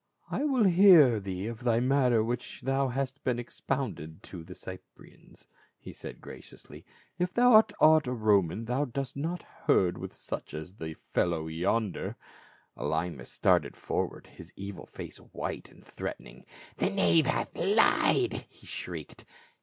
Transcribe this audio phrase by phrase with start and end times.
[0.31, 5.45] "I will hear thee of thy matters which thou hast been expounding to the Cyprians,"
[5.77, 6.83] he said graciously,
[7.19, 12.15] "if thou art a Roman thou dost not herd with such as the fellow yonder."
[12.75, 16.45] Elymas started forward, his evil face white and threatening.
[16.77, 19.23] "The knave hath lied!" he shrieked.